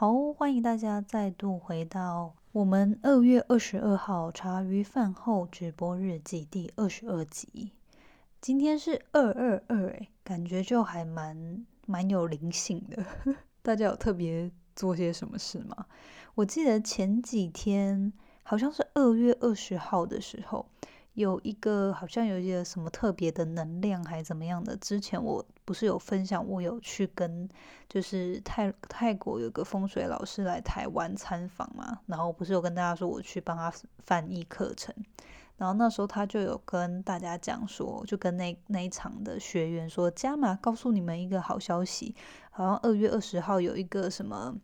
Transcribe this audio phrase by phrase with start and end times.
[0.00, 7.72] 好，欢迎大家再度回到我们二月二十二号茶余饭后直播日记第二十二集。
[8.40, 13.04] 今天是二二二，哎，感觉就还蛮蛮有灵性的。
[13.60, 15.86] 大家有特别做些什么事吗？
[16.36, 18.12] 我记得前几天
[18.44, 20.64] 好像是二月二十号的时候。
[21.14, 24.76] 有一个好像有一个什么特别的能量还怎么样的？
[24.76, 27.46] 之前我不是有分享，我有去跟
[27.90, 34.94] 就是泰泰国有个风水老师来台湾参访嘛，然后不是有跟大家说我去帮他翻译课程，
[35.58, 42.16] 然后那时候他就有跟大家讲说，就跟那那一场的学员说，加码告诉你们一个好消息，
[42.50, 44.56] 好像二月二十号有一个什么，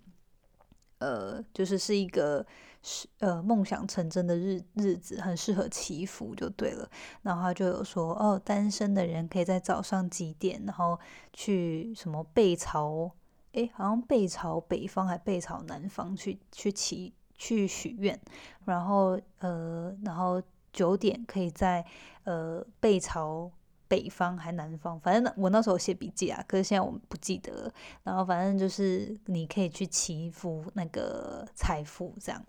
[1.00, 2.46] 呃，就是是一个。
[2.86, 6.86] 是呃，梦想成真的日日子很适合祈福就对了。
[7.22, 11.00] 然后他就有说，哦，单身的人可以在早上几点，然后
[11.32, 13.10] 去什么背朝，
[13.52, 18.20] 诶，好像背朝北方还背朝南方去去祈去许愿。
[18.66, 21.82] 然后呃，然后九点可以在
[22.24, 23.50] 呃背朝
[23.88, 27.72] 北方还南方，反正我那时候写笔记啊，可是现在我不记得。
[28.02, 32.44] 然后反正就是你可以去祈福那个财富这样。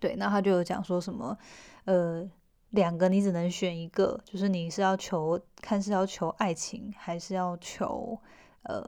[0.00, 1.36] 对，那他就有讲说什么，
[1.84, 2.28] 呃，
[2.70, 8.18] 两个你只能选一个，就是你是要求看是要求爱情还是要求
[8.62, 8.82] 呃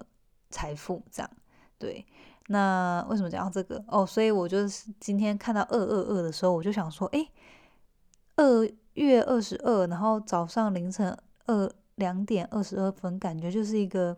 [0.51, 1.31] 财富这样。
[1.79, 2.05] 对，
[2.49, 3.85] 那为什么讲到这个？
[3.87, 7.29] 哦，所以我就是今天看到二二二的时候，我就想说，哎，
[8.37, 11.17] 二月二十二，然后早上凌晨
[11.47, 14.17] 二两点二十二分，感觉就是一个。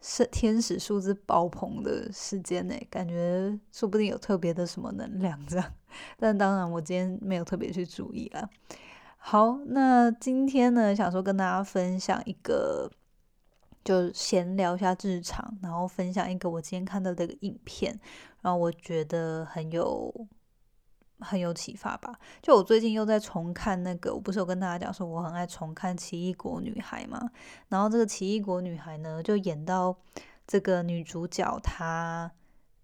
[0.00, 5.72] 是天使数字爆棚的时间呢，感觉说不定有特别的什么能量这样，
[6.18, 8.48] 但当然我今天没有特别去注意啦。
[9.16, 12.90] 好，那今天呢，想说跟大家分享一个，
[13.82, 17.98] 就闲聊一下日常，然后分享一个我今天看到的一个影片，
[18.42, 20.26] 然后我觉得很有。
[21.20, 22.18] 很有启发吧？
[22.42, 27.30] 就我最近又在重看那个，我不是有跟大家讲说我很爱重看《奇异国女孩》嘛？
[27.68, 29.96] 然后这个《奇异国女孩》呢，就演到
[30.46, 32.30] 这个女主角她。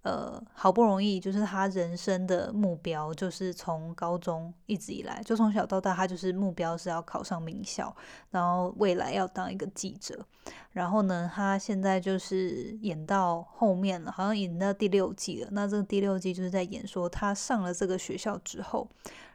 [0.03, 7.95] 呃，好不容易就是他人生的目标，就是从高中一直以来，就从小到大，他就是目标是要考上名校，
[8.31, 10.27] 然后未来要当一个记者。
[10.73, 15.49] 然后呢，他现在就是演到后面了，好像演到第六季了。
[15.53, 18.89] 那这个第六季就是在演说他上了这个学校之后，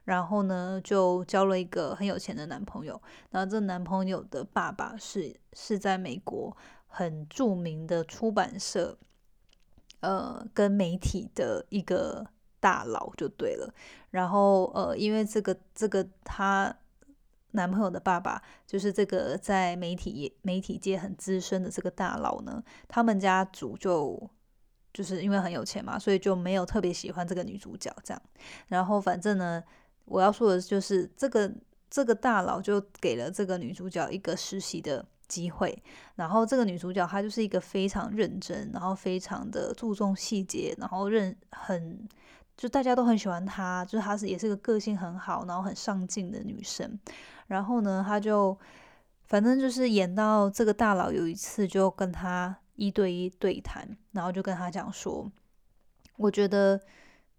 [0.03, 3.01] 然后呢就交了一个很有钱的男朋友。
[3.29, 6.57] 然后这男朋友的爸爸是是在美国
[6.88, 8.97] 很著名的出版社。
[10.00, 12.25] 呃，跟媒体的一个
[12.59, 13.74] 大佬就对了。
[14.12, 16.75] 然后呃，因为这个这个她
[17.52, 24.30] 男朋友的爸爸就是这个在媒体媒体界很资深的这个大佬呢，他们家族就
[24.94, 28.22] 就是因为很有钱嘛，所以就没有特别喜欢这个女主角这样。
[28.68, 29.64] 然后反正呢，
[30.06, 31.52] 我要说的就是这个
[31.90, 35.06] 这个大佬就给了这个女主角一个实习的。
[35.27, 35.83] 机会，
[36.15, 42.07] 然后这个女主角她就是一个非常认真，然后非常的注重细节，然后认很
[42.55, 46.99] 就大家都很喜欢她，就是她是也是个个性很好，然后很上进的女生。
[47.47, 48.57] 然后呢，她就
[49.25, 55.31] 反正就是演到这个大佬有一次就跟她一对一对谈，然后就跟她讲说，
[56.17, 56.81] 我觉得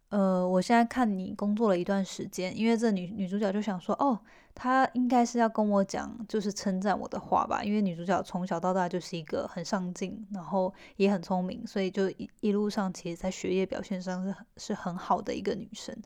[0.08, 4.18] 呃，我现在看你工作了一段时间，因为这女女主角就想说哦。
[4.60, 15.96] 她应该是要跟我讲，就是称赞我的话吧，因为女主角从小到大就是一个很上进，然后也很聪明，所以就一一路上其实在学业表现上是很是很好的一个女生。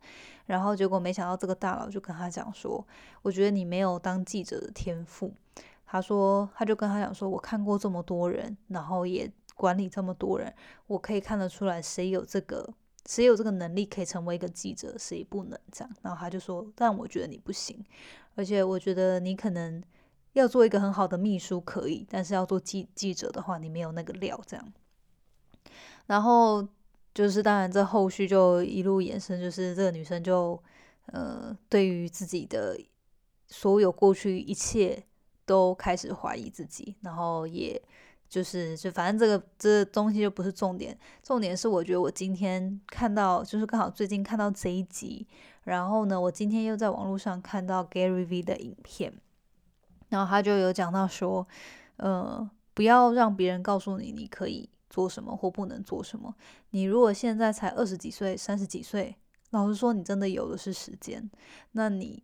[0.45, 2.85] 然后结果没想到这个大佬就跟他讲说，
[3.23, 5.33] 我觉得你没有当记者的天赋。
[5.87, 10.53] 他说，他就跟他讲说，我看过这么多人，然后也管理这么多人，
[10.85, 12.71] 我可以看得出来谁有这个
[13.05, 15.95] 谁有这个能力可以成为一个记者，谁不能这样。
[16.01, 17.83] 然后他就说，但我觉得你不行。
[18.35, 19.83] 而且我觉得你可能
[20.33, 24.73] 要做一个很好的秘书可以，但是要做记记者的话，你没有那个料这样。
[26.07, 26.67] 然后
[27.13, 30.61] 就是当然这后续就一路延伸，就是这个女生就
[31.07, 32.79] 呃对于自己的
[33.47, 35.03] 所有过去一切
[35.45, 37.79] 都开始怀疑自己，然后也
[38.33, 45.27] 就是就反正这个这东西就不是重点，重点是我觉得我今天看到就是刚好最近看到这一集。
[45.65, 49.13] 然后呢，我今天又在网络上看到 Gary V 的影片，
[50.09, 51.47] 然后他就有讲到说，
[51.97, 56.33] 呃，不要让别人告诉你你可以做什么或不能做什么。
[56.71, 59.15] 你如果现在才二十几岁、三十几岁，
[59.51, 61.29] 老实说，你真的有的是时间。
[61.73, 62.23] 那你，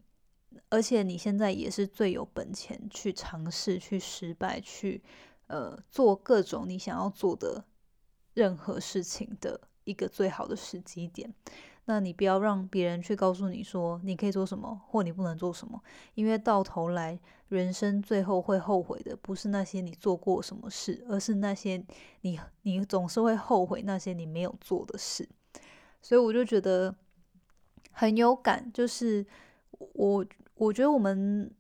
[0.70, 5.02] 而且你现在也是最有本钱去尝试、去失败、去
[5.50, 7.66] 呃做各种你想要做的
[8.34, 9.62] 任何事情的。
[9.86, 11.34] 一个最好的时机点。
[11.86, 15.82] 那你不要让别人去告诉你说你可以做什么或你不能做什么，
[16.14, 21.84] 因为到头来人生最后会后悔的不是那些你做过什么事，而是那些
[22.22, 25.28] 你你总是会后悔那些你没有做的事。
[26.04, 26.96] 所以我就觉得
[27.92, 29.26] 很有感，就是
[29.80, 30.24] 我
[30.54, 31.52] 我觉得我们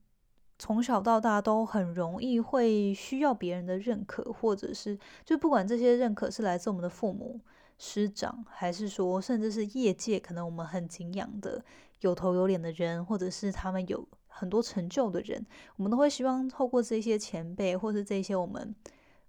[0.60, 7.40] 从小到大都很容易会需要别人的认可，或者是就不管这些认可是来自我们的父母。
[7.82, 11.64] 师长，还是说，甚至是业界，可能我们很敬仰的
[12.02, 15.46] 有头有脸的人，或者是他们有很多成就的人，
[15.78, 18.76] 我们都会希望透过这些前辈，或是这些我们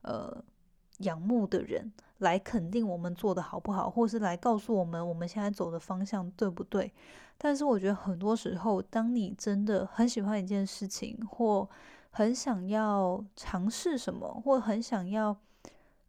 [0.03, 0.45] 呃
[1.01, 6.93] 仰慕的人，来肯定我们做的好不好，或是来告诉我们我们现在走的方向对不对。
[7.37, 11.69] 但是我觉得很多时候，当你真的很喜欢一件事情，或
[12.11, 15.37] 很想要尝试什么，或很想要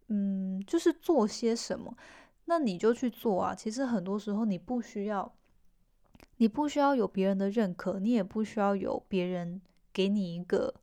[0.08, 1.96] 嗯，就是做些什么。
[2.46, 3.56] 那你就去做啊！
[3.56, 5.32] 其实很多时候你不需要，
[6.38, 9.62] 你不需要有别人的认可，你也不需要有别人
[9.94, 10.74] 给你一个，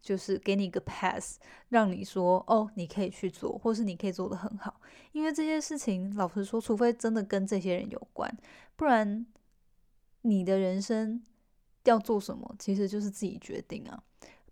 [0.00, 4.80] 就是给你一个 pass，让你说哦，你可以去做，或是你可以做的很好。
[5.12, 8.32] 因为这些事情，老实说，除非真的跟这些人有关，
[8.76, 9.26] 不然
[10.22, 11.22] 你的人生
[11.84, 14.02] 要做什么，其实就是自己决定啊，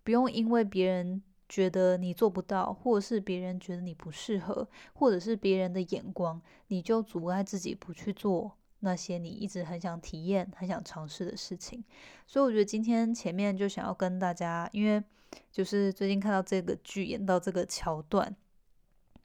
[0.02, 1.22] 不用因为别人。
[1.48, 8.50] 觉得你做不到，或者是别人觉得你不适合，或者是别人的眼光，你就阻碍自己不去做
[8.80, 11.84] 那些你一直很想体验、很想尝试的事情。
[12.26, 15.00] 所以我觉得今天前面就想要跟大家，因为
[15.50, 18.34] 就是最近看到这个剧演到这个桥段，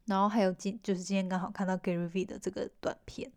[0.05, 3.31] 然后还有今就是今天刚好看到 Gary V 的这个短片，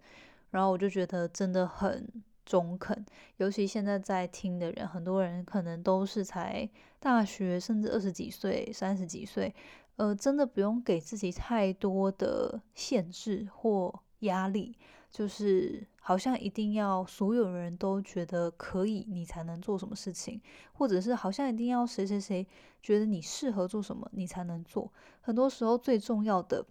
[0.50, 2.08] 然后我就觉得真的很。
[2.46, 3.06] 中肯，
[3.38, 6.68] 尤其现在在听的人，很多人可能都是才
[7.00, 9.54] 大学，甚至二十几岁、三十几岁，
[9.96, 14.76] 呃，真的不用给自己太多的限制或压力，
[15.14, 20.40] 就是好像一定要所有人都觉得可以，你才能做什么事情，
[20.72, 22.44] 或者是好像一定要谁谁谁
[22.82, 24.92] 觉得你适合做什么，你才能做。
[25.20, 26.66] 很多时候最重要的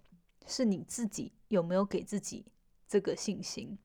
[0.46, 2.44] 是你自己有没有给自己
[2.86, 3.78] 这个信心。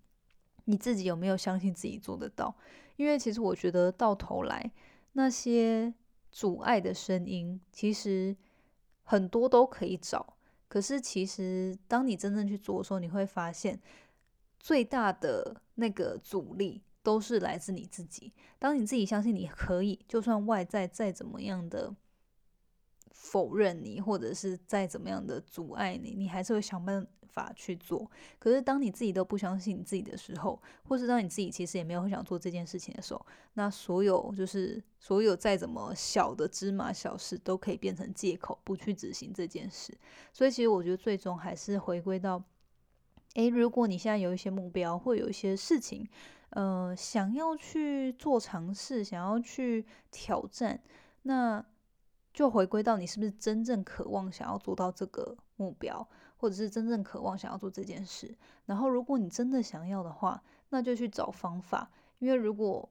[0.66, 2.54] 你自己有没有相信自己做得到？
[2.98, 4.70] 因为其实我觉得到头来，
[5.14, 5.94] 那些
[6.30, 8.36] 阻碍的声音，其实
[9.04, 10.36] 很多都可以找。
[10.68, 13.80] 可是其实当你真正去做的时候，你会发现
[14.60, 18.34] 最大的那个阻力都是来自你自己。
[18.60, 21.96] 当你自己相信你可以，就算外在再怎么样的
[23.12, 27.10] 否认你，或者是再怎么样的阻碍你，你还是会想办法。
[27.56, 39.98] 去做，可是当你自己都不相信你自己的时候，或是当你自己其实也没有很想做这件事情的时候，那所有就是所有再怎么小的芝麻小事都可以变成借口，不去执行这件事。
[40.34, 42.44] 所以其实我觉得最终还是回归到，
[43.36, 46.08] 诶，如果你现在有一些目标，或有一些事情，
[46.52, 50.82] 呃，想要去做尝试，想要去挑战，
[51.24, 51.66] 那
[52.34, 56.08] 就回归到你是不是真正渴望想要做到这个目标。
[56.42, 58.34] 或者是真正渴望想要做这件事，
[58.66, 61.92] 然后如果你真的想要的话，那就去找方法。
[62.20, 62.90] 因为如果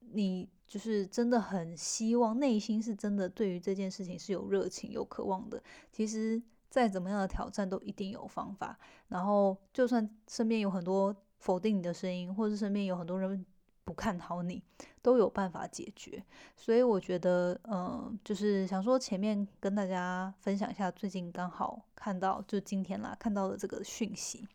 [0.00, 5.62] 你就是真的很希望，内心是真的对于这件事情是有热情、有渴望的，
[5.92, 8.78] 其实再怎么样的挑战都一定有方法。
[9.08, 13.44] 然后就算身边有很多否定你的声音，或者是身边有很多人。
[13.82, 14.62] 不看好你，
[15.02, 16.22] 都有办法解决。
[16.54, 24.46] 所以我觉得，嗯，就是想说前面跟大家分享一下，最近刚好看到，就今天啦，看到的这个讯息。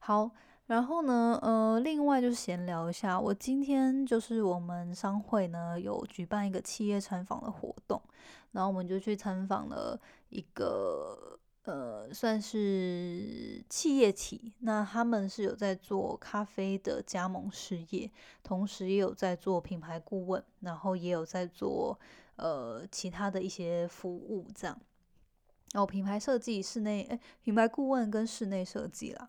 [0.00, 0.32] 好，
[0.72, 8.00] 然后呢，呃，另外就是闲聊一下，我今天就是我们商会呢有举办一个企业参访的活动，
[8.52, 10.00] 然后我们就去参访了
[10.30, 11.38] 一个。
[11.64, 18.10] 呃，算是企业体，那他们是有在做咖啡的加盟事业，
[18.42, 21.96] 同时也有在做品牌顾问，然后也有在做
[22.34, 24.76] 呃其他的一些服务这样。
[25.72, 29.28] 然后品牌设计、室内哎，品牌顾问跟室内设计啦。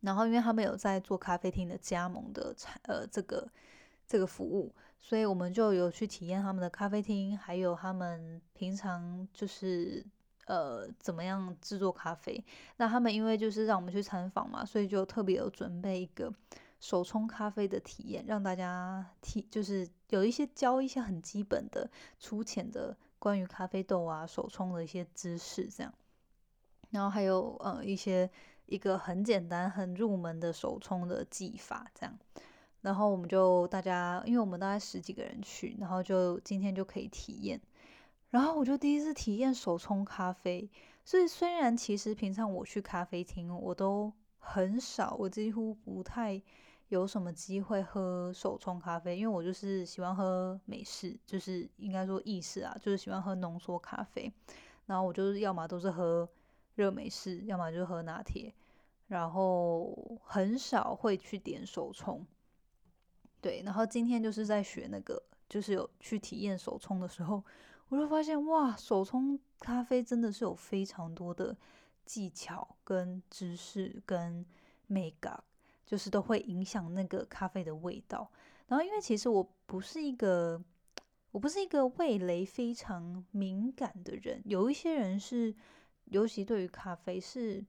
[0.00, 3.48] 然后因为他们有在做咖啡厅的加盟的产呃这个
[4.06, 10.04] 这个服务，所以我们就有去体验他们的咖啡厅，还有他们平常就是。
[10.48, 12.42] 呃，怎么样制作咖啡？
[12.78, 16.32] 那他们因为就是让我们去参访嘛，所以就特别有准备一个
[16.80, 25.92] 手冲咖啡的体验，让大家体就是有一些教一些很基本的、粗浅的关于咖啡豆啊手冲的一些知识，这样。
[26.88, 28.30] 然后还有呃一些
[28.68, 32.18] 一个很简单、很入门的手冲的技法，这样。
[32.82, 37.60] 然后我们就大家，因为我们大概十几个人去，然后就今天就可以体验。
[38.30, 40.70] 然后我就第一次体验手冲咖啡，
[41.04, 46.40] 所以虽然其实平常我去咖啡厅，我都很少，我几乎不太
[46.88, 54.32] 有什么机会喝手冲咖啡，因为我就是喜欢喝美式，就是应该说意式啊，就是喜欢喝浓缩咖啡。
[54.86, 56.28] 然后我就是要么都是喝
[56.78, 58.54] 热美式，要么就喝拿铁，
[59.08, 62.24] 然后很少会去点手冲。
[63.40, 67.42] 对，然后今天就是在学那个，就是有去体验手冲的时候，
[67.88, 71.56] 我就发现哇，手冲咖啡真的是有非常多的
[72.04, 74.46] 技巧跟知识跟
[74.86, 75.42] 美感，
[75.84, 78.30] 就是都会影响那个咖啡的味道。
[78.68, 80.62] 然后因为其实我不是一个，
[81.32, 85.52] 我不是一个味蕾非常敏感的人，有一些人是，
[86.10, 87.64] 尤其对于咖啡是，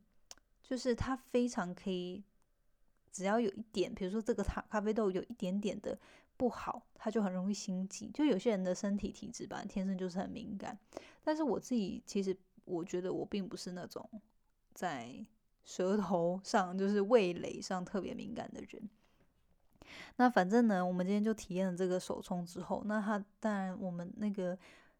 [0.63, 2.23] 就是他非常可以。
[3.11, 5.97] 只要有一点，比如说这个咖咖啡豆有一点点的
[6.37, 8.07] 不好，他就很容易心悸。
[8.13, 10.77] 就有些人的身体体质吧，天生就是很敏感。
[11.23, 14.07] 但是我自己其实我觉得我并不是那种
[14.75, 15.25] 在
[15.63, 18.87] 舌头上就是味蕾上特别敏感的人。
[20.17, 24.55] 那反正呢，我们今天就体验了这个手冲之后，那他当然我们那个。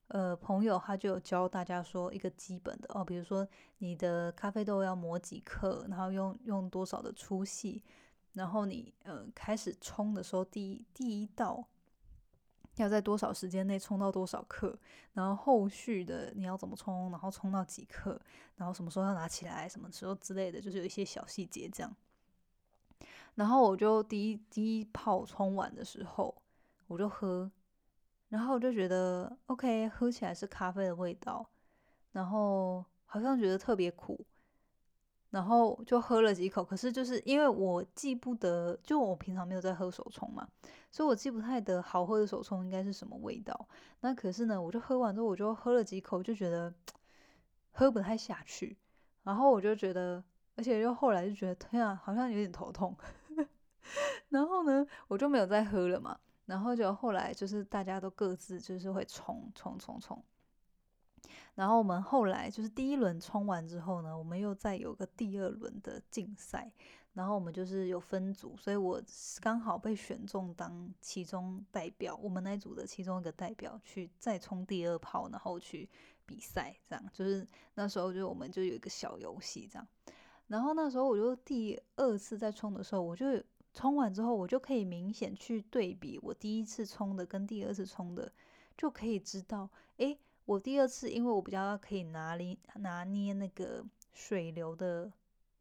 [0.10, 3.48] 呃，朋友他就有教大家说一个基本的哦，比如说
[3.78, 7.84] 你的咖啡豆要磨几克，然后用用多少的粗细，
[8.34, 11.64] 然后你呃开始冲的时候，第一第一道
[12.78, 14.76] 要在多少时间内冲到多少克，
[15.14, 18.20] 然后后续的你要怎么冲，然后冲到几克，
[18.56, 21.96] 然后什么时候要拿起来，什么时候之类的，就是有一些小细节这样。
[23.36, 26.36] 然后我就第一第一泡冲完的时候，
[26.88, 27.52] 我就喝。
[28.30, 31.50] 然后我就觉得，OK，喝起来是咖啡的味道，
[32.12, 34.24] 然后好像觉得特别苦，
[35.32, 36.64] 然后就喝了几口。
[36.64, 40.48] 可是就是因为我记不得，就我平常没有在喝手冲嘛，
[40.92, 43.68] 所以我记不太得好喝的手冲应该是什么味道。
[44.02, 46.72] 那可是呢，我就喝完之后，我就喝了几口，就觉得
[47.72, 48.78] 喝不太下去。
[49.24, 50.24] 然后我就觉得，
[50.56, 52.96] 而且又后来就觉得，天啊，好像有点头痛。
[54.30, 56.20] 然后呢，我就没有再喝了嘛。
[56.50, 60.20] 然后就后来就是大家都各自就是会冲冲冲冲，
[61.54, 66.72] 然后我们后来就是第一轮冲完之后呢，我们又再有个第二轮的竞赛，
[67.14, 69.00] 然后我们就是有分组，所以我
[69.40, 75.88] 刚好被选中当其中代表，我们那组的其中一个代表去再冲第二炮，然后去
[76.26, 79.88] 比赛，这样就是那时候就我们就有一个小游戏这样，
[80.48, 83.26] 然后那时候我就第二次再冲的时候，我就。
[83.80, 88.30] 冲完之后，我就可以明显去对比我第一次冲的跟第二次冲的，
[88.78, 95.10] 就可以知道，诶，我第二次因为我比较可以拿捏拿捏那个水流的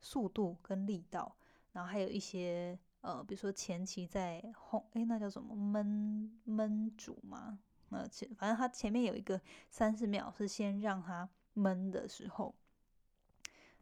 [0.01, 1.33] 速度跟力道，
[1.71, 7.61] 然后还有一些呃，比如说前期在烘，诶，那叫什么焖焖煮嘛，
[7.91, 12.53] 呃，前反正它前面有一个三四秒是先让它焖的时候，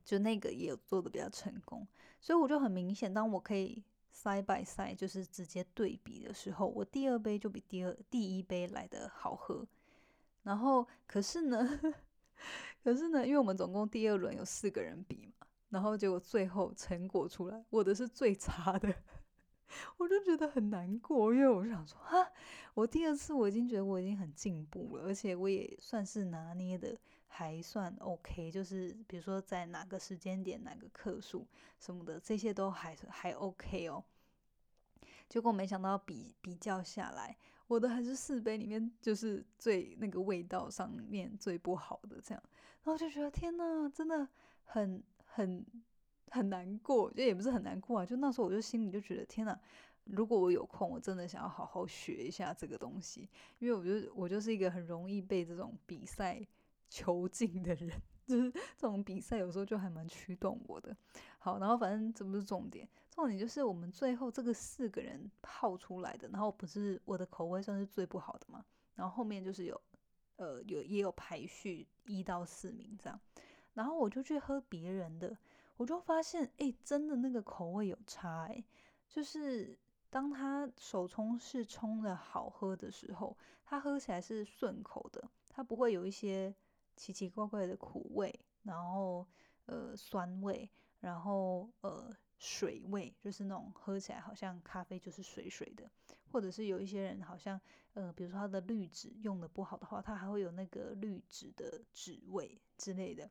[0.05, 1.89] 就那个也有做的比较成功，
[2.21, 3.83] 所以我就很明显，当我可以。
[4.17, 9.67] Side by side 就是直接对比的时候，我第二杯就比第二第一杯来的好喝。
[10.43, 11.81] 然后可是呢，
[12.83, 18.95] 可是呢，因为我们总共第二轮有四个人比嘛，然后结果最后成果出来，我的是最差的，
[19.99, 22.33] 我就觉得很难过，因为我想说，哈，
[22.75, 26.97] 我第二次我已经觉得我已经很进步了，而且我也算是拿捏的
[27.27, 31.47] 还算 OK，就是比如说在哪个时间点、哪个克数
[31.79, 34.03] 什么的，这些都还还 OK 哦。
[35.29, 42.43] 结果没想到比比较下来，我的还是四杯里面就是最那个味道上面最不好的这样，
[42.85, 44.29] 然后就觉得天呐，真的
[44.65, 45.67] 很很
[46.31, 49.59] 很难过，就也不是很难过啊，就那时候我就心里就觉得天呐，
[50.05, 53.29] 如果我有空，我真的想要好好学一下这个东西，
[53.59, 56.41] 因为我觉得我就是一个很容易被这种比赛
[56.89, 57.91] 囚禁的人。
[58.27, 60.97] 就是这种比赛有时候就还蛮驱动我的。
[61.39, 68.65] 好，然后反正这不是重点，重点就是我们最后这个四个人泡出来的，然后不是我的口味算是最不好的嘛，
[68.97, 69.81] 然后后面就是有
[70.39, 73.21] 呃有也有排序一到四名这样，
[73.75, 75.39] 然后我就去喝别人的，
[75.77, 78.65] 我就发现哎真的那个口味有差哎，
[79.09, 79.79] 就是
[80.11, 86.53] 当他手冲是冲的好喝的时候，它喝起来是顺口的，它不会有一些。
[86.97, 89.27] 奇奇怪怪的苦味，然后
[89.67, 90.69] 呃酸味，
[91.01, 95.91] 然后呃水味，就是那种喝起来好像咖啡就是水水的，
[96.33, 97.61] 或者是有一些人好像
[97.95, 103.31] 呃，比如说他的滤纸用的不好的话，它还会有那个滤纸的纸味之类的。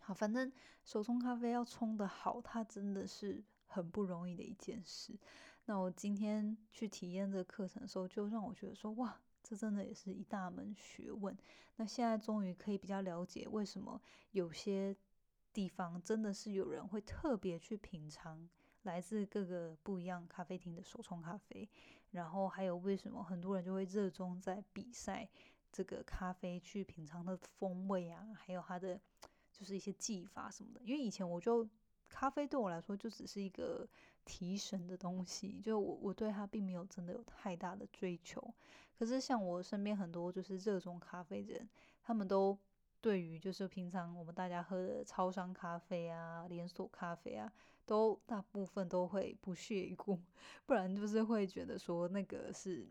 [0.00, 0.52] 好，反正
[0.84, 5.18] 手冲咖啡要冲的好，它真的是很不容易的一件事。
[5.66, 11.36] 那我今天去体验这个课程的时候，就让我觉得说哇，这真的也是一大门学问。
[11.76, 14.00] 那现在终于可以比较了解为什么
[14.32, 14.96] 有些
[15.52, 18.48] 地方真的是有人会特别去品尝
[18.82, 21.68] 来自各个不一样咖啡厅的手冲咖啡，
[22.10, 25.28] 然后还有为什么很多人就会热衷在比赛
[25.70, 29.00] 这个咖啡去品尝的风味啊，还有它的
[29.52, 30.80] 就是一些技法什么的。
[30.82, 31.68] 因为以前我就。
[32.06, 33.88] 咖啡对我来说就只是一个
[34.24, 38.42] 提神的东西，就我我对它并没有真的有太大的追求。
[38.98, 41.68] 可是像我身边很多就是热衷咖啡的人，
[42.02, 42.56] 他们都
[43.00, 47.52] 对于就是平常我们大家喝的超商咖啡啊、连锁咖啡啊，
[47.84, 50.18] 都大部分都会不屑一顾，
[50.64, 52.88] 不然就是会觉得说那个是。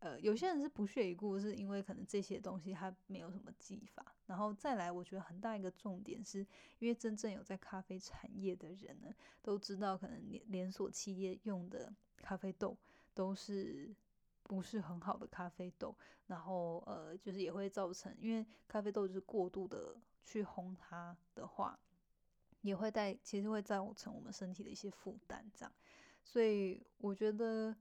[0.00, 4.14] 呃，有些人是不屑一顾，是因为可能这些东西它没有什么技法。
[4.26, 6.40] 然后再来，我觉得很大一个重点是，
[6.78, 9.08] 因为真正有在咖啡产业的人呢，
[9.40, 12.76] 都知道可能连连锁企业用的咖啡豆
[13.14, 13.94] 都是
[14.42, 15.96] 不是很好的咖啡豆。
[16.26, 21.78] 然后呃，就是也会造成，因为咖啡豆就是过度的去烘它的话，
[22.60, 25.50] 也会带其实会造成我们身体的一些负担。
[25.54, 25.72] 这样，
[26.22, 27.74] 所以我觉得。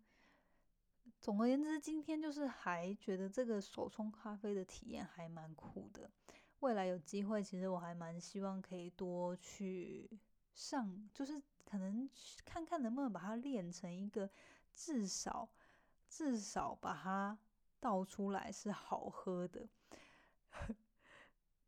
[1.23, 6.11] 总而言之，今天就是还觉得这个手冲咖啡的体验还蛮酷的。
[6.59, 10.19] 未来有机会，其实我还蛮希望可以多去
[10.53, 12.09] 上，就是可能
[12.43, 14.29] 看看能不能把它练成一个，
[14.73, 15.47] 至少
[16.09, 17.37] 至少把它
[17.79, 19.65] 倒出来是好喝的。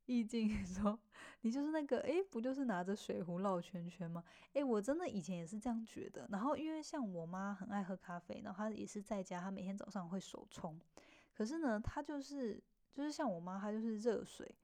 [0.06, 0.98] 意境 说
[1.42, 4.24] ：“你就是那个，诶，不就是拿着水壶绕圈圈吗？
[4.54, 6.28] 诶，我真的以前也是这样觉得。
[6.32, 10.80] 然后因为像我妈很爱喝咖啡，然后她也是在家，她每天早上会手冲。
[11.34, 12.62] 可是呢，她就是
[12.94, 14.56] 就是像我妈，她就是热水，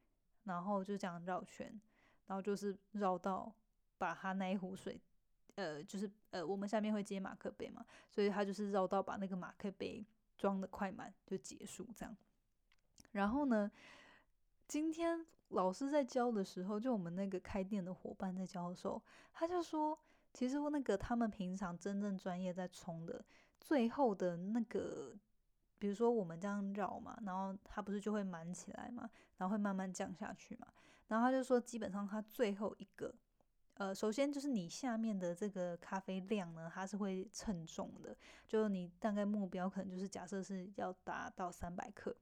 [0.43, 1.67] 然后就这样绕圈，
[2.27, 3.53] 然后就是绕到
[3.97, 4.99] 把她那一壶水，
[5.55, 10.05] 呃，就是呃，我们下面会接马克杯嘛，所以她就是绕到把那个马克杯
[10.37, 12.15] 装的快满就结束这样。
[13.11, 13.71] 然后呢？”
[14.71, 19.01] 今天老师在教的时候，就我们那个开店的伙伴在教的时候，
[19.33, 19.99] 他就说，
[20.31, 23.21] 其实那个他们平常真正专业在冲的
[23.59, 25.13] 最后的那个，
[25.77, 30.67] 比如说我们这样绕嘛，然后它不是就会满起来嘛，然后会慢慢降下去嘛，
[31.09, 33.13] 然后他就说，基本上它最后一个。
[33.73, 38.15] 呃，首先就是你下面的这个咖啡量呢，它是会称重的，
[38.47, 42.15] 就你大概目标可能就是假设是要达到三百克，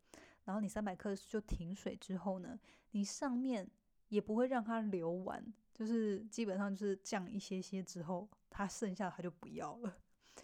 [0.49, 2.59] 然后你三百克就停水之后呢，
[2.89, 3.69] 你上面
[4.07, 9.95] 也不会让它流完，就是基本上就是降一些些之后，它剩下它就不要了。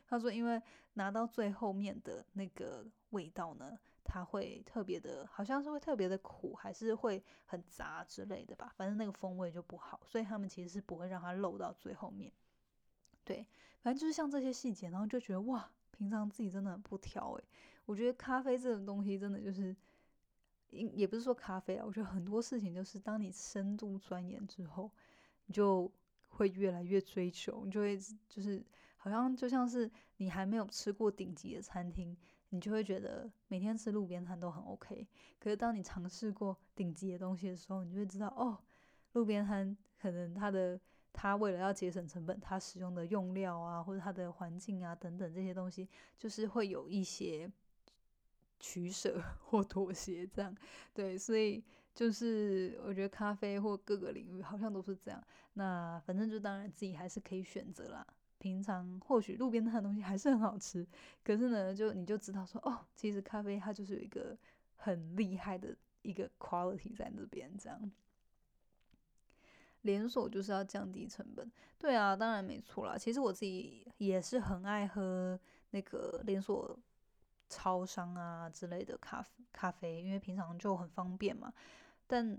[0.05, 0.61] 他说，因为
[0.93, 8.71] 拿到最后面的那个味道呢，它会特别的，好像是会特别的苦，还是会很杂之类的吧。
[8.77, 12.31] 反正那个风味就不好，所以他们其实是不会让它漏到最后面。
[13.23, 13.47] 对，
[13.81, 17.43] 反正就是像这些细节，然后就觉得哇，平常自己真的很不挑诶。
[17.85, 19.75] 我觉得咖啡这种东西真的就是，
[20.75, 24.91] 也也不是说咖啡啊，我觉得很多事情就是当你深度钻研之后，
[25.45, 25.91] 你就。
[26.37, 28.61] 会越来越追求，你就会就是
[28.97, 32.13] 好像就像是你还没有吃过顶级的餐厅，
[32.49, 35.07] 你就会觉得每天吃路边摊都很 OK。
[35.39, 38.59] 可是当你尝试过顶级的东西的时候，你就会知道哦，
[39.13, 40.77] 路边摊可能它的
[41.13, 47.49] 它为了要节省成本，它使用的用料啊，或者它的环境啊等等这些东西，就是会有一些。
[48.65, 50.55] 取舍 或妥协，这样
[50.91, 55.23] 对，所以就是我觉得咖啡或各个领域好像都是这样。
[55.53, 58.05] 那反正就当然自己还是可以选择啦。
[58.39, 60.85] 平常或许路边摊的东西还是很好吃，
[61.23, 64.35] 可是呢，就你就知道说哦，其实咖啡它就是有一个
[64.77, 67.55] 很厉害的一个 quality 在那边。
[67.57, 67.91] 这样
[69.83, 72.97] 连锁就是要降低成本，对啊，当然没错啦。
[72.97, 76.77] 其实我自己也是很爱喝那个连锁。
[77.55, 81.53] 超商啊之类的咖咖啡，因为平常就很方便嘛。
[82.05, 82.37] 但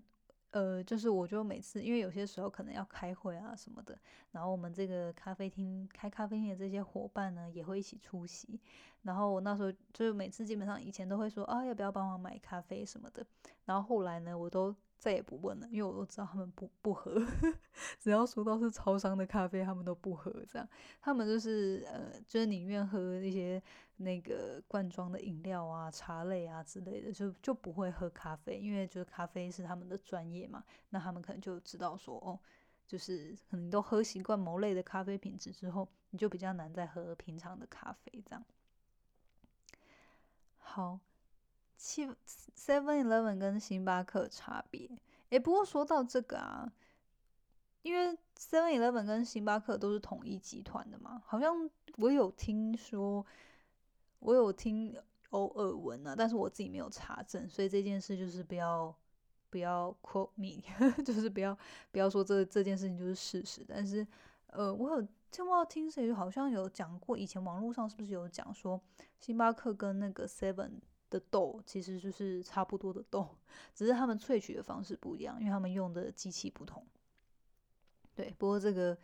[0.50, 3.98] 呃，就是我就每次，因为有些时候可能要开会啊什么的，
[4.32, 8.60] 然后我们这个咖啡厅开咖啡厅的这些伙伴呢，也会一起出席。
[9.02, 13.24] 然后我那时候就是每次基本上以前都会说啊，要不要帮忙买咖啡什么的。
[13.64, 14.74] 然后后来呢，我都。
[14.98, 17.14] 再也不问了，因为我都知道他们不不喝，
[18.00, 20.32] 只要说到是超商的咖啡，他们都不喝。
[20.48, 20.66] 这样，
[21.02, 23.62] 他们就是呃，就是宁愿喝一些
[23.96, 30.64] 那个罐装的饮料啊、茶类啊之类的，就就不会喝咖啡，因为就是咖啡是他们的专业嘛。
[30.90, 32.38] 那他们可能就知道说，哦，
[32.86, 38.44] 就是可能都喝习惯某类的咖啡品质之后，你就比较难再喝平常的咖啡这样。
[40.58, 40.98] 好。
[41.78, 42.08] 七
[42.56, 44.88] Seven Eleven 跟星巴克差别，
[45.28, 46.72] 诶，不过说到这个啊，
[47.82, 53.24] 因为 Seven Eleven 跟星巴克都是统一集团的嘛，好像我有听说，
[54.26, 54.92] 我有听
[55.30, 58.92] 偶耳闻啊，但是我自己没有查证，所以这件事就是不要
[59.50, 60.60] 不要 quote me，
[61.04, 61.56] 就是不要
[61.92, 63.64] 不要说这这件事情就是事实。
[63.68, 64.04] 但是
[64.48, 68.80] 呃，我有听不知道听谁好像有讲过，以前网络上是不是有讲说
[69.20, 70.72] 星巴克跟那个 Seven
[71.08, 73.28] 的豆其实就是差不多的豆，
[73.76, 76.84] 只是他们萃取的方式不一样，因为他们用的机器不同。
[78.16, 78.98] 对，不过这个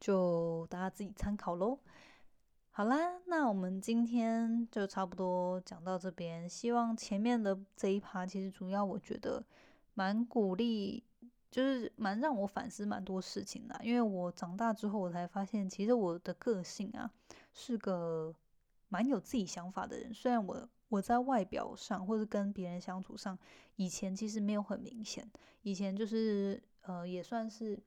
[0.00, 1.78] 就大家自己参考喽。
[2.76, 6.48] 好啦，那我们今天就差不多讲到这边。
[6.48, 9.40] 希望前面的这一趴，其实主要我觉得
[9.94, 11.04] 蛮鼓励，
[11.52, 13.80] 就是蛮让我反思蛮多事情的。
[13.84, 17.08] 因为我长大之后，我才发现，其实我的个性啊，
[17.52, 18.34] 是个
[18.88, 20.12] 蛮有自己想法的人。
[20.12, 23.38] 虽然我我在外表上或者跟别人相处上，
[23.76, 25.24] 以前其实没有很明显，
[25.62, 27.78] 以前就是呃，也算是。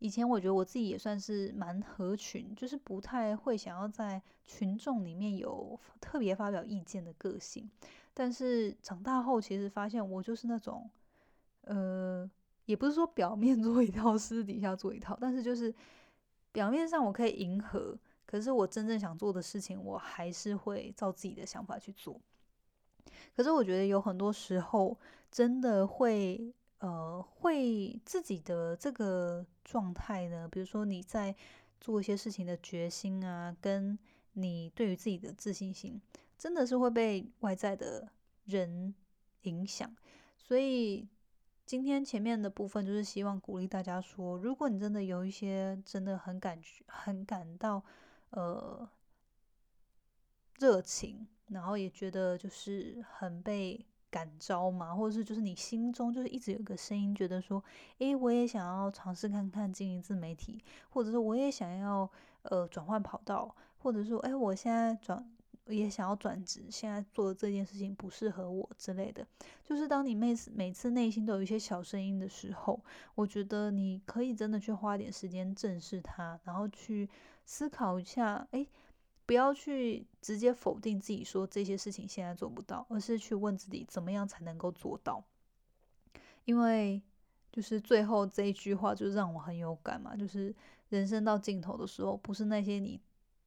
[0.00, 7.68] 以前我觉得我自己也算是蛮合群，就是不太会想要在群众里面有特别发表意见的个性。
[8.14, 10.88] 但是长大后，其实发现我就是那种，
[11.62, 12.30] 呃，
[12.66, 15.74] 也不是说表面做一套，私底下做一套，但是就是
[16.52, 22.20] 表面上我可以迎合，可是我真正想做的事情，我还是会照自己的想法去做。
[23.36, 24.96] 可是我觉得有很多时候，
[25.30, 26.54] 真的会。
[26.78, 31.34] 呃，会自己的这个状态呢，比如说你在
[31.80, 33.98] 做一些事情的决心啊，跟
[34.34, 36.00] 你对于自己的自信心，
[36.36, 38.08] 真的是会被外在的
[38.44, 38.94] 人
[39.42, 39.92] 影响。
[40.38, 41.08] 所以
[41.66, 47.84] 今天前面的部分就是希望鼓励大家说，如果你真的有一些真的很感觉、很感到
[48.30, 48.88] 呃
[50.60, 53.84] 热情，然后也觉得就是很被。
[54.10, 57.62] 感召嘛，或者是就是你心中就是一直有个声音，觉得说，
[57.98, 62.10] 诶，我也想要尝试看看经营自媒体，或者是我也想要
[62.42, 65.24] 呃转换跑道，或者说，诶，我现在转
[65.66, 69.26] 也想要转职，现在做的这件事情不适合我之类的。
[69.62, 72.80] 就是当你每次每次内心都有一些小声音的时候，
[73.14, 77.08] 我觉得你可以真的去花点时间正视它，然后去
[77.44, 78.66] 思考一下，诶。
[79.28, 85.22] 不要去直接否定自己，说这些事情现在做不到，而是去问自己怎么样才能够做到。
[86.46, 87.02] 因为
[87.52, 90.54] 就是最后这一句话就让我很有感嘛，就是
[90.88, 92.98] 人生到尽头的时候，不是那些你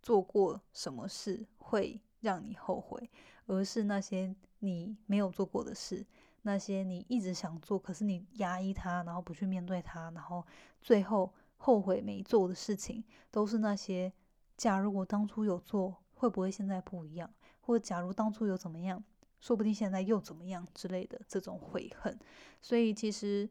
[0.03, 3.09] 做过什么事会让你后悔，
[3.47, 6.05] 而是那些你没有做过的事，
[6.43, 10.45] 那些你一直想做，可是你压抑它，然后不去面对它，然后
[10.79, 14.13] 最后后悔没做的事情，都是那些。
[14.61, 17.27] 假如我当初有做，会不会现在不一样？
[17.61, 19.03] 或者假如当初有怎么样，
[19.39, 22.15] 说不定现在又怎么样之类的这种悔恨。
[22.61, 23.49] 所以其实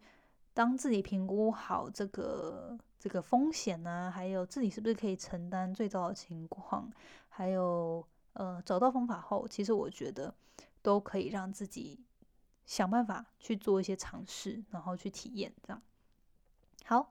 [0.55, 6.89] 当自己评估好这个这个风险呢，还有自己是不是可以承担最糟的情况，
[7.29, 10.33] 还有呃找到方法后，其实我觉得
[10.81, 11.99] 都可以让自己
[12.67, 15.83] 想办法去做一些尝试，然后去体验这样。
[16.85, 17.11] 好。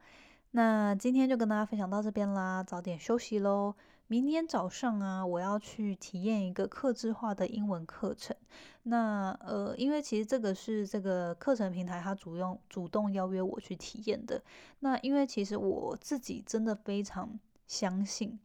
[0.52, 3.76] 那今天就跟大家分享到这边啦，早点休息喽。
[4.10, 8.36] 明天早上啊，我要去体验一个客制化的英文课程。
[8.82, 14.43] 那呃，因为其实这个是这个课程平台，它主用主动邀约我去体验的。
[14.80, 18.39] 那因为其实我自己真的非常相信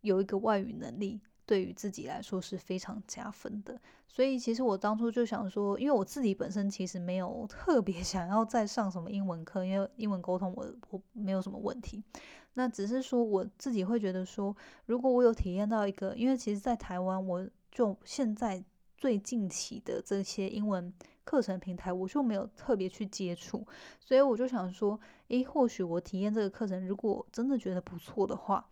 [0.00, 1.20] 有一个外语能力。
[1.46, 12.02] 对于自己来说是非常加分的，所以其实我当初就想说，因为我自己本身其实没有特别 想要再上什么英文课，因为英文沟通我我没有什么问题，
[12.54, 18.64] 那只是说我自己会觉得说，如果我有体验到一个，因为其实，在台湾，我就现在
[18.96, 20.92] 最近期的这些英文
[21.24, 23.66] 课程平台，我就没有特别去接触，
[24.00, 28.66] 所以我就想说，诶，或许我体验这个课程，如果真的觉得不错的话。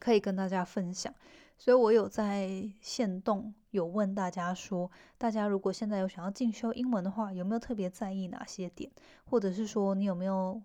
[0.00, 1.14] 可以跟大家分享，
[1.56, 8.90] 所以我有在线动有问大家说，大家如果现在有想要进修英文的话，有没有特别在意哪些点，
[9.24, 10.60] 或者是说你有没有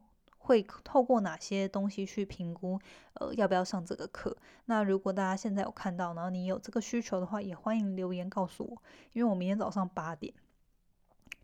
[0.49, 2.79] 会透过哪些东西去评估，
[3.13, 4.35] 呃，要不要上这个课？
[4.65, 8.81] 那如果大家现在有看到，然后你有这个需求的话，也欢迎留言告诉我，
[9.13, 10.33] 因为我明天早上八点。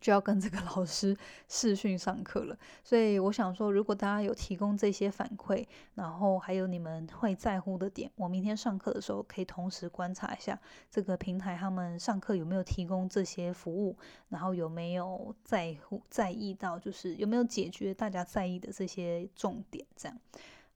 [0.06, 1.18] 就要跟这个 老师
[1.50, 5.66] 视讯上课了，所以我想说，如果大家有提供这些反馈，
[5.96, 10.60] 然后还有你们会在乎的点，我明天上课的时候可以同时观察一下
[10.92, 13.98] 这个平台他们上课有没有提供这些服务，
[14.30, 19.84] 然后有没有在乎在意到，就是有没有解决大家在意的这些重点。
[19.96, 20.16] 这样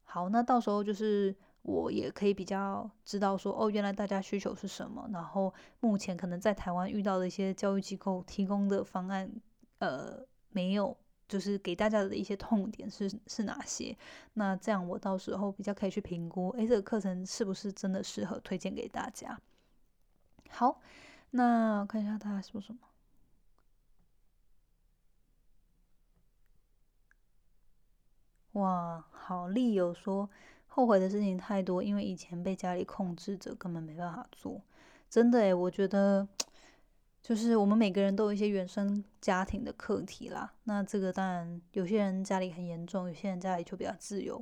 [0.05, 1.35] 好，那到时候就是。
[1.61, 9.29] 我也可以比较知道说，哦，原来大家需求是什么，然后目前可能在台湾遇到的一些教育机构提供的方案，
[9.79, 10.95] 呃，没有，
[11.27, 13.95] 就是给大家的一些痛点是是哪些？
[14.33, 19.39] 那这样我到时候比较可以去评估，诶，这个课程是不是真的适合推荐给大家？
[20.49, 20.81] 好，
[21.31, 22.79] 那看一下他说什么。
[28.53, 30.27] 哇，好丽友说
[30.79, 34.61] 后悔的事情太多，因为以前被家里控制着，根本没办法做。
[35.09, 36.25] 真的诶，我觉得
[37.21, 40.53] 就是我们每个人都有一些原生家庭的课题啦。
[40.63, 44.41] 那这个当然有些人家里很严重，有些人家里就比较自由。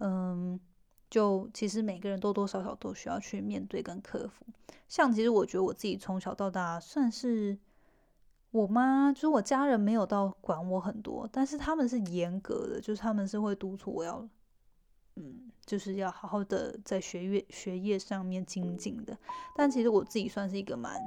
[0.00, 0.60] 嗯，
[1.08, 4.44] 就其实每个人多多少少都需要去面对跟克服。
[4.88, 7.56] 像其实我觉得我自己从小到大算是。
[8.50, 14.26] 我妈就是我家人没有到管我很多，但是他们是严格的，就是他们是会督促我要，
[15.18, 19.18] 嗯，就是要好好的在学业学业上面精进的。
[19.56, 20.98] 但其实我自己算是一个蛮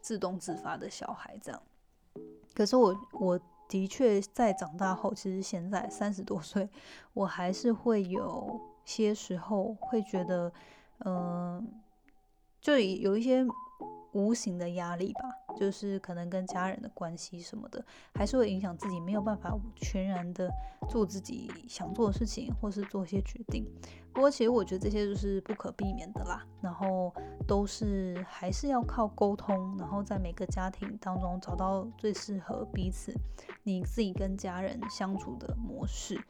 [0.00, 1.62] 自动自发的小孩，这样。
[2.54, 6.68] 可是我我的确在长大后，其实现在三十多岁，
[7.14, 10.52] 我还是会有些时候会觉得，
[11.04, 11.66] 嗯，
[12.60, 13.46] 就有一些。
[14.12, 15.20] 无形的压力吧，
[15.56, 20.50] 就是可能跟家人的关系什么的，还是会影响自己没有办法全然的
[20.88, 23.64] 做自己想做的事情，或是做一些决定。
[24.12, 27.14] 不过其实我觉得这些就是不可避免的啦，然后
[27.46, 33.14] 都是还是要靠沟通，然后在每个家庭当中找到最适合彼此，
[33.62, 36.20] 你自己跟家人相处的模式。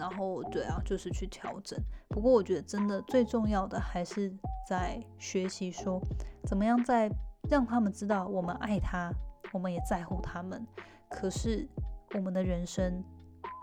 [0.00, 1.78] 然后对啊，就是去调整。
[2.08, 4.32] 不过我觉得真的最重要的还是
[4.66, 6.00] 在学习，说
[6.44, 7.12] 怎么样在
[7.50, 9.12] 让他们知道我们爱他，
[9.52, 10.66] 我们也在乎他们。
[11.10, 11.68] 可是
[12.14, 13.04] 我们的人生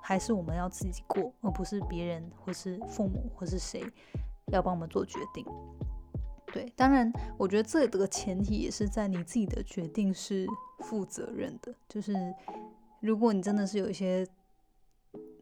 [0.04, 3.84] 还是我们要自己过，而不是别人或是父母或是谁
[4.52, 5.44] 要帮我们做决定。
[6.54, 10.46] 对，当然我觉得这个前提也是在你自己的决定是
[10.82, 11.74] 负责任的。
[11.90, 12.14] 就是
[13.00, 14.24] 如果你真的是有一些。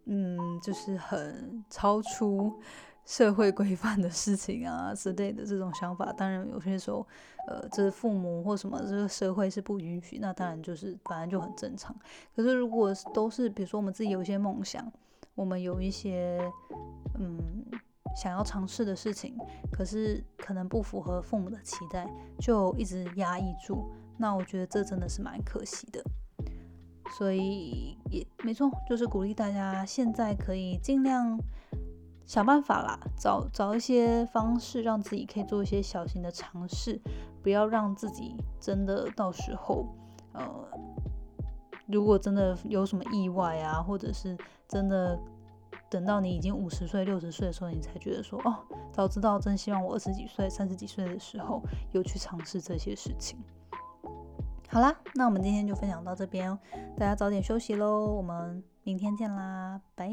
[0.06, 2.54] 嗯，就是很超出
[3.06, 7.06] 社会规范的事情啊之类的这种想法，当然有些时候，
[7.48, 11.96] 呃，这是父母或什么这个社会是不允许，那当然就是本来就很正常。
[12.36, 14.92] 可是如果都是比如说我们自己有一些梦想，
[15.36, 16.42] 我们有一些
[17.20, 17.66] 嗯
[18.16, 19.38] 想要尝试的事情，
[19.72, 22.08] 可是可能不符合父母的期待，
[22.40, 26.04] 就一直压抑住，那我觉得这真的是蛮可惜的。
[27.12, 31.40] 所以也没错，就是鼓励大家现在可以尽量
[32.26, 37.00] 想办法啦，找找一些方式，让自己可以做一些小型的尝试，
[37.42, 39.88] 不要让自己真的到时候，
[40.34, 40.44] 呃，
[41.88, 44.36] 如果真的有什么意外啊，或者是
[44.68, 45.18] 真的
[45.90, 48.58] 等到你已经五十岁、六十岁的时候，你才觉得说，哦，
[48.92, 53.38] 早知道，真希望我二十几岁、三十几岁的时候有去尝试这些事情。
[54.76, 56.50] 好啦，那我们今天就分享到这边，
[56.98, 60.12] 大家早点休息喽，我们明天见啦，拜！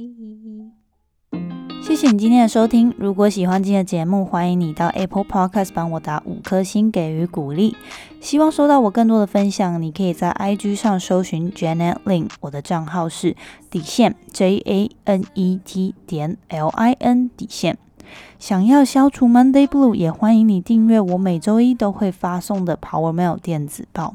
[1.83, 7.75] 谢谢你今天的收听，如果喜欢今天的节目，欢迎你到 Apple Podcast 帮我打五颗星给予鼓励。
[8.20, 13.37] 希望收到我更多的分享，你可以在 IG 上搜寻 Janet Lin，我的账号是
[13.68, 17.77] 底线 J A N E T 点 L I N 底线。
[18.38, 24.14] 想要消除 Monday Blue，也欢迎你订阅我每周一都会发送的 Power Mail 电子报。